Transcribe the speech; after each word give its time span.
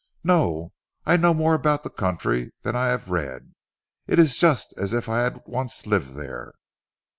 "No! 0.23 0.73
I 1.05 1.15
know 1.15 1.31
more 1.31 1.53
about 1.53 1.83
the 1.83 1.91
country 1.91 2.51
than 2.63 2.75
I 2.75 2.87
have 2.87 3.11
read. 3.11 3.53
It 4.07 4.17
is 4.17 4.39
just 4.39 4.73
as 4.75 4.93
if 4.93 5.07
I 5.07 5.19
had 5.21 5.43
once 5.45 5.85
lived 5.85 6.15
there." 6.15 6.53